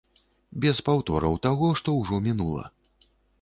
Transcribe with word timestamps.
Без 0.63 0.79
паўтораў 0.87 1.37
таго, 1.45 1.69
што 1.83 1.95
ўжо 2.01 2.19
мінула. 2.29 2.65